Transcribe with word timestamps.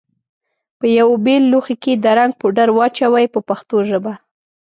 په 0.79 0.85
یوه 0.99 1.15
بېل 1.25 1.43
لوښي 1.51 1.75
کې 1.83 1.93
د 2.03 2.05
رنګ 2.17 2.31
پوډر 2.39 2.69
واچوئ 2.77 3.25
په 3.33 3.39
پښتو 3.47 3.75
ژبه. 3.89 4.13